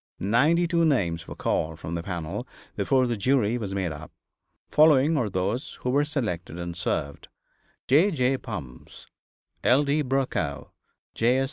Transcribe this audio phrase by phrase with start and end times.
[0.19, 4.11] Ninety two names were called from the panel before the jury was made up.
[4.71, 7.27] Following are those who were selected and served:
[7.87, 8.09] J.
[8.09, 8.37] J.
[8.37, 9.05] Bumfs,
[9.63, 9.83] L.
[9.83, 10.01] D.
[10.01, 10.71] Brokow,
[11.13, 11.39] J.